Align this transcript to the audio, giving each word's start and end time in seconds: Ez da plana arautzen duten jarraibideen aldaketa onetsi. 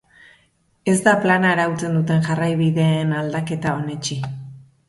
Ez 0.93 0.95
da 1.07 1.13
plana 1.25 1.51
arautzen 1.57 1.99
duten 1.99 2.25
jarraibideen 2.31 3.15
aldaketa 3.21 3.79
onetsi. 3.83 4.23